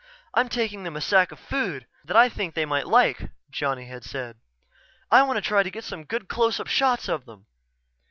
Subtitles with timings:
[0.33, 4.03] "I'm taking them a sack of food that I think they might like," Johnny had
[4.03, 4.37] said.
[5.11, 7.45] "I want to try to get some good close up shots of them."